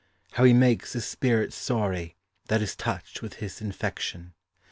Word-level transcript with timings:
How 0.31 0.45
he 0.45 0.51
makes 0.51 0.93
the 0.93 0.99
spirit 1.01 1.53
sorry 1.53 2.15
That 2.47 2.59
is 2.63 2.75
touch'd 2.75 3.21
with 3.21 3.35
his 3.35 3.61
infection. 3.61 4.33